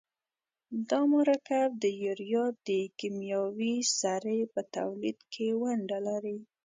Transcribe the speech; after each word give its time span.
دا 0.89 1.01
مرکب 1.13 1.69
د 1.83 1.85
یوریا 2.03 2.45
د 2.67 2.69
کیمیاوي 2.99 3.75
سرې 3.99 4.39
په 4.53 4.61
تولید 4.75 5.19
کې 5.31 5.47
ونډه 5.61 5.99
لري. 6.07 6.37